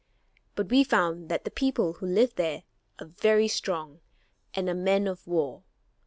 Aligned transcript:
But 0.55 0.69
we 0.71 0.83
found 0.83 1.29
that 1.29 1.43
the 1.43 1.51
people 1.51 1.93
who 1.93 2.07
live 2.07 2.33
there 2.33 2.63
are 2.97 3.05
very 3.05 3.47
strong 3.47 3.99
and 4.55 4.67
are 4.67 4.73
men 4.73 5.05
of 5.05 5.27
war. 5.27 5.61